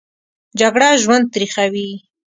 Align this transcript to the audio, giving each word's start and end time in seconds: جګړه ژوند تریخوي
جګړه 0.59 0.89
ژوند 1.03 1.25
تریخوي 1.33 1.89